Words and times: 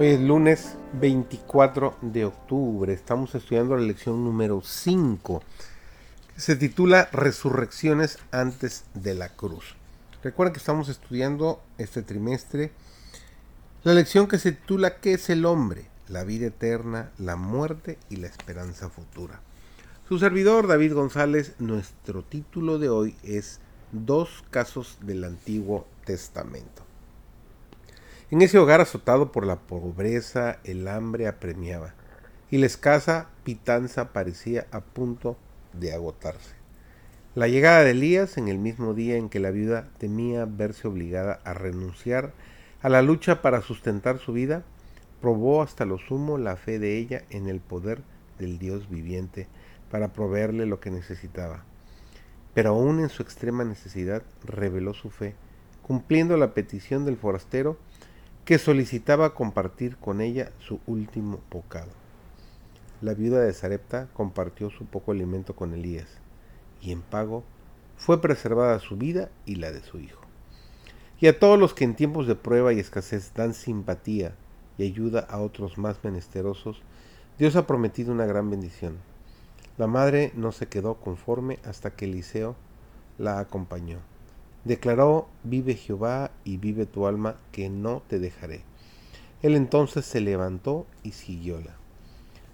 Hoy 0.00 0.06
es 0.06 0.20
lunes 0.20 0.76
24 0.94 1.98
de 2.00 2.24
octubre. 2.24 2.90
Estamos 2.90 3.34
estudiando 3.34 3.76
la 3.76 3.82
lección 3.82 4.24
número 4.24 4.62
5, 4.64 5.42
que 6.34 6.40
se 6.40 6.56
titula 6.56 7.10
Resurrecciones 7.12 8.18
antes 8.30 8.84
de 8.94 9.12
la 9.12 9.28
cruz. 9.28 9.76
Recuerden 10.22 10.54
que 10.54 10.58
estamos 10.58 10.88
estudiando 10.88 11.60
este 11.76 12.00
trimestre 12.00 12.72
la 13.82 13.92
lección 13.92 14.26
que 14.26 14.38
se 14.38 14.52
titula 14.52 15.00
¿Qué 15.00 15.12
es 15.12 15.28
el 15.28 15.44
hombre? 15.44 15.84
La 16.08 16.24
vida 16.24 16.46
eterna, 16.46 17.10
la 17.18 17.36
muerte 17.36 17.98
y 18.08 18.16
la 18.16 18.28
esperanza 18.28 18.88
futura. 18.88 19.42
Su 20.08 20.18
servidor 20.18 20.66
David 20.66 20.94
González, 20.94 21.56
nuestro 21.58 22.22
título 22.22 22.78
de 22.78 22.88
hoy 22.88 23.16
es 23.22 23.60
Dos 23.92 24.44
casos 24.50 24.96
del 25.02 25.24
Antiguo 25.24 25.86
Testamento. 26.06 26.89
En 28.32 28.42
ese 28.42 28.58
hogar 28.58 28.80
azotado 28.80 29.32
por 29.32 29.44
la 29.44 29.56
pobreza, 29.56 30.60
el 30.62 30.86
hambre 30.86 31.26
apremiaba, 31.26 31.94
y 32.48 32.58
la 32.58 32.66
escasa 32.66 33.26
pitanza 33.42 34.12
parecía 34.12 34.68
a 34.70 34.82
punto 34.82 35.36
de 35.72 35.92
agotarse. 35.92 36.54
La 37.34 37.48
llegada 37.48 37.82
de 37.82 37.90
Elías 37.90 38.38
en 38.38 38.46
el 38.46 38.58
mismo 38.58 38.94
día 38.94 39.16
en 39.16 39.30
que 39.30 39.40
la 39.40 39.50
viuda 39.50 39.88
temía 39.98 40.44
verse 40.44 40.86
obligada 40.86 41.40
a 41.42 41.54
renunciar 41.54 42.32
a 42.82 42.88
la 42.88 43.02
lucha 43.02 43.42
para 43.42 43.62
sustentar 43.62 44.20
su 44.20 44.32
vida, 44.32 44.62
probó 45.20 45.60
hasta 45.60 45.84
lo 45.84 45.98
sumo 45.98 46.38
la 46.38 46.54
fe 46.54 46.78
de 46.78 46.98
ella 46.98 47.24
en 47.30 47.48
el 47.48 47.58
poder 47.58 48.00
del 48.38 48.60
Dios 48.60 48.88
viviente 48.88 49.48
para 49.90 50.12
proveerle 50.12 50.66
lo 50.66 50.78
que 50.78 50.92
necesitaba. 50.92 51.64
Pero 52.54 52.70
aún 52.70 53.00
en 53.00 53.08
su 53.08 53.24
extrema 53.24 53.64
necesidad 53.64 54.22
reveló 54.44 54.94
su 54.94 55.10
fe, 55.10 55.34
cumpliendo 55.82 56.36
la 56.36 56.54
petición 56.54 57.04
del 57.04 57.16
forastero 57.16 57.76
que 58.50 58.58
solicitaba 58.58 59.32
compartir 59.32 59.96
con 59.98 60.20
ella 60.20 60.50
su 60.58 60.80
último 60.88 61.38
bocado. 61.52 61.92
La 63.00 63.14
viuda 63.14 63.38
de 63.42 63.52
Sarepta 63.52 64.08
compartió 64.12 64.70
su 64.70 64.86
poco 64.86 65.12
alimento 65.12 65.54
con 65.54 65.72
Elías, 65.72 66.08
y 66.80 66.90
en 66.90 67.00
pago 67.00 67.44
fue 67.96 68.20
preservada 68.20 68.80
su 68.80 68.96
vida 68.96 69.30
y 69.46 69.54
la 69.54 69.70
de 69.70 69.78
su 69.78 70.00
hijo. 70.00 70.22
Y 71.20 71.28
a 71.28 71.38
todos 71.38 71.60
los 71.60 71.74
que 71.74 71.84
en 71.84 71.94
tiempos 71.94 72.26
de 72.26 72.34
prueba 72.34 72.72
y 72.72 72.80
escasez 72.80 73.32
dan 73.34 73.54
simpatía 73.54 74.34
y 74.78 74.82
ayuda 74.82 75.20
a 75.20 75.38
otros 75.38 75.78
más 75.78 76.02
menesterosos, 76.02 76.82
Dios 77.38 77.54
ha 77.54 77.68
prometido 77.68 78.12
una 78.12 78.26
gran 78.26 78.50
bendición. 78.50 78.96
La 79.78 79.86
madre 79.86 80.32
no 80.34 80.50
se 80.50 80.66
quedó 80.66 80.96
conforme 80.96 81.60
hasta 81.64 81.94
que 81.94 82.06
Eliseo 82.06 82.56
la 83.16 83.38
acompañó. 83.38 84.09
Declaró, 84.64 85.28
vive 85.42 85.74
Jehová 85.74 86.30
y 86.44 86.58
vive 86.58 86.86
tu 86.86 87.06
alma, 87.06 87.36
que 87.52 87.70
no 87.70 88.02
te 88.06 88.18
dejaré. 88.18 88.62
Él 89.42 89.54
entonces 89.54 90.04
se 90.04 90.20
levantó 90.20 90.86
y 91.02 91.12
siguióla. 91.12 91.76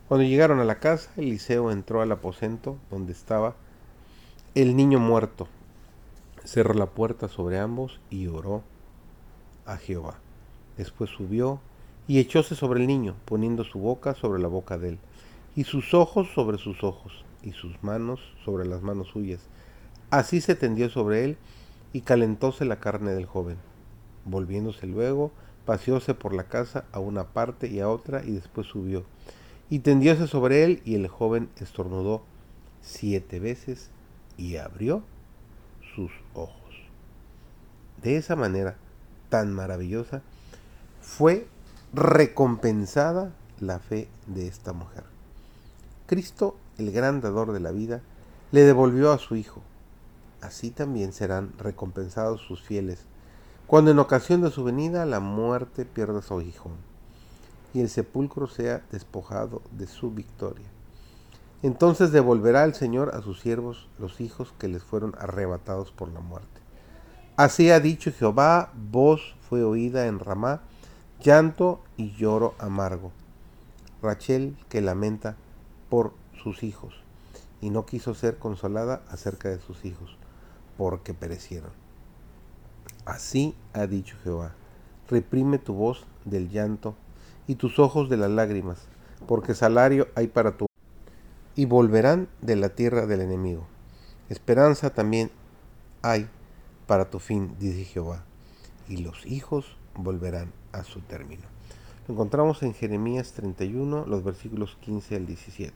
Cuando 0.09 0.25
llegaron 0.25 0.61
a 0.61 0.65
la 0.65 0.79
casa, 0.79 1.11
Eliseo 1.17 1.73
entró 1.73 2.01
al 2.01 2.13
aposento 2.13 2.77
donde 2.91 3.13
estaba 3.13 3.57
el 4.55 4.77
niño 4.77 5.01
muerto. 5.01 5.49
Cerró 6.45 6.75
la 6.75 6.87
puerta 6.87 7.27
sobre 7.27 7.59
ambos 7.59 8.01
y 8.09 8.29
oró 8.29 8.63
a 9.65 9.79
Jehová. 9.79 10.19
Después 10.77 11.11
subió 11.11 11.61
y 12.07 12.21
echóse 12.21 12.55
sobre 12.55 12.81
el 12.81 12.87
niño, 12.87 13.17
poniendo 13.25 13.65
su 13.65 13.81
boca 13.81 14.15
sobre 14.15 14.41
la 14.41 14.47
boca 14.47 14.79
de 14.79 14.91
él, 14.91 14.99
y 15.57 15.65
sus 15.65 15.93
ojos 15.93 16.29
sobre 16.35 16.59
sus 16.59 16.85
ojos, 16.85 17.25
y 17.43 17.51
sus 17.51 17.83
manos 17.83 18.21
sobre 18.45 18.65
las 18.65 18.83
manos 18.83 19.09
suyas. 19.09 19.41
Así 20.11 20.41
se 20.41 20.55
tendió 20.55 20.89
sobre 20.89 21.25
él 21.25 21.37
y 21.97 22.03
calentóse 22.03 22.67
la 22.67 22.79
carne 22.79 23.13
del 23.13 23.25
joven. 23.25 23.57
Volviéndose 24.27 24.87
luego, 24.87 25.33
paseóse 25.65 26.13
por 26.13 26.35
la 26.35 26.45
casa 26.45 26.85
a 26.93 26.99
una 26.99 27.29
parte 27.29 27.69
y 27.69 27.81
a 27.81 27.89
otra 27.89 28.23
y 28.23 28.33
después 28.33 28.67
subió. 28.67 29.07
Y 29.71 29.79
tendióse 29.79 30.27
sobre 30.27 30.63
él 30.63 30.83
y 30.85 30.95
el 30.95 31.09
joven 31.09 31.49
estornudó 31.57 32.23
siete 32.83 33.41
veces 33.41 33.89
y 34.37 34.57
abrió 34.57 35.05
sus 35.95 36.11
ojos. 36.35 36.53
De 38.03 38.19
esa 38.19 38.37
manera 38.37 38.77
tan 39.31 39.55
maravillosa 39.55 40.21
fue 41.01 41.47
recompensada 41.95 43.33
la 43.59 43.79
fe 43.79 44.07
de 44.27 44.47
esta 44.47 44.75
mujer. 44.75 45.05
Cristo, 46.05 46.59
el 46.77 46.93
gran 46.93 47.23
dador 47.23 47.53
de 47.53 47.61
la 47.61 47.71
vida, 47.71 48.03
le 48.53 48.65
devolvió 48.65 49.13
a 49.13 49.19
su 49.19 49.35
hijo 49.35 49.63
así 50.41 50.71
también 50.71 51.13
serán 51.13 51.53
recompensados 51.59 52.41
sus 52.41 52.63
fieles, 52.63 53.01
cuando 53.67 53.91
en 53.91 53.99
ocasión 53.99 54.43
de 54.43 54.51
su 54.51 54.65
venida 54.65 55.07
la 55.07 55.21
muerte 55.21 55.85
pierda 55.85 56.23
su 56.23 56.35
aguijón 56.35 56.75
y 57.75 57.81
el 57.81 57.91
sepulcro 57.91 58.47
sea 58.47 58.83
despojado 58.91 59.61
de 59.73 59.87
su 59.87 60.11
victoria. 60.11 60.67
Entonces 61.63 62.13
devolverá 62.13 62.65
el 62.65 62.75
Señor 62.75 63.15
a 63.15 63.23
sus 63.23 63.41
siervos 63.41 63.89
los 63.99 64.21
hijos 64.21 64.55
que 64.59 64.69
les 64.69 64.83
fueron 64.83 65.15
arrebatados 65.19 65.91
por 65.91 66.09
la 66.09 66.21
muerte. 66.21 66.61
Así 67.37 67.71
ha 67.71 67.81
dicho 67.81 68.13
Jehová, 68.13 68.73
voz 68.75 69.35
fue 69.49 69.63
oída 69.63 70.07
en 70.07 70.21
Ramá, 70.21 70.63
llanto 71.21 71.83
y 71.97 72.13
lloro 72.13 72.55
amargo. 72.59 73.13
Rachel 74.01 74.57
que 74.69 74.81
lamenta 74.81 75.37
por 75.91 76.15
sus 76.43 76.63
hijos 76.63 76.95
y 77.61 77.71
no 77.71 77.85
quiso 77.85 78.15
ser 78.15 78.39
consolada 78.39 79.03
acerca 79.11 79.49
de 79.49 79.61
sus 79.61 79.85
hijos 79.85 80.17
porque 80.77 81.15
perecieron. 81.15 81.71
Así 83.05 83.55
ha 83.73 83.87
dicho 83.87 84.17
Jehová, 84.25 84.55
reprime 85.09 85.59
tu 85.59 85.75
voz 85.75 86.07
del 86.25 86.51
llanto 86.51 86.97
y 87.47 87.55
tus 87.55 87.79
ojos 87.79 88.09
de 88.09 88.17
las 88.17 88.31
lágrimas, 88.31 88.89
porque 89.27 89.55
salario 89.55 90.09
hay 90.15 90.27
para 90.27 90.57
tu 90.57 90.67
y 91.55 91.65
volverán 91.65 92.29
de 92.43 92.57
la 92.57 92.71
tierra 92.71 93.07
del 93.07 93.21
enemigo. 93.21 93.67
Esperanza 94.29 94.91
también 94.91 95.31
hay 96.03 96.29
para 96.87 97.11
tu 97.11 97.19
fin, 97.19 97.55
dice 97.59 97.85
Jehová, 97.85 98.25
y 98.89 98.99
los 98.99 99.25
hijos 99.27 99.77
volverán 99.95 100.53
a 100.73 100.85
su 100.85 101.01
término. 101.01 101.43
Lo 102.07 102.15
encontramos 102.15 102.63
en 102.63 102.75
Jeremías 102.75 103.33
31, 103.33 104.07
los 104.07 104.23
versículos 104.23 104.77
15 104.81 105.17
al 105.17 105.27
17. 105.27 105.75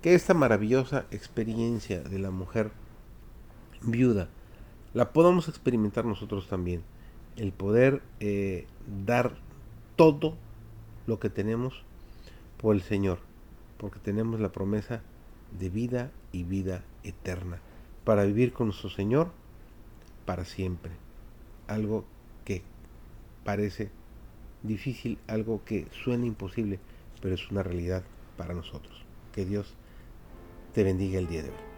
Que 0.00 0.14
esta 0.14 0.34
maravillosa 0.34 1.06
experiencia 1.10 2.00
de 2.00 2.18
la 2.18 2.30
mujer 2.30 2.70
viuda, 3.84 4.28
la 4.94 5.12
podamos 5.12 5.48
experimentar 5.48 6.04
nosotros 6.04 6.48
también. 6.48 6.82
El 7.36 7.52
poder 7.52 8.02
eh, 8.20 8.66
dar 9.04 9.36
todo 9.96 10.36
lo 11.06 11.18
que 11.18 11.30
tenemos 11.30 11.82
por 12.58 12.74
el 12.74 12.82
Señor, 12.82 13.18
porque 13.78 13.98
tenemos 13.98 14.40
la 14.40 14.52
promesa 14.52 15.02
de 15.58 15.68
vida 15.68 16.10
y 16.30 16.44
vida 16.44 16.84
eterna, 17.04 17.58
para 18.04 18.24
vivir 18.24 18.52
con 18.52 18.68
nuestro 18.68 18.90
Señor 18.90 19.30
para 20.26 20.44
siempre. 20.44 20.92
Algo 21.66 22.04
que 22.44 22.62
parece 23.44 23.90
difícil, 24.62 25.18
algo 25.26 25.64
que 25.64 25.86
suena 26.04 26.26
imposible, 26.26 26.78
pero 27.20 27.34
es 27.34 27.50
una 27.50 27.62
realidad 27.62 28.02
para 28.36 28.54
nosotros. 28.54 29.04
Que 29.32 29.44
Dios 29.44 29.74
te 30.74 30.84
bendiga 30.84 31.18
el 31.18 31.28
día 31.28 31.42
de 31.42 31.50
hoy. 31.50 31.71